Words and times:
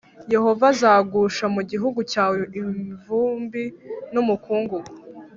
yehova 0.33 0.65
azagusha 0.73 1.45
mu 1.55 1.61
gihugu 1.71 1.99
cyawe 2.11 2.35
ivumbi 2.59 3.63
n’umukungugu. 4.13 4.91